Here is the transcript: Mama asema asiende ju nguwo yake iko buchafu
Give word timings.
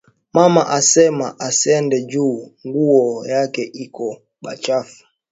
Mama 0.33 0.67
asema 0.69 1.27
asiende 1.47 1.97
ju 2.11 2.27
nguwo 2.65 3.07
yake 3.33 3.63
iko 3.83 4.07
buchafu 4.41 5.03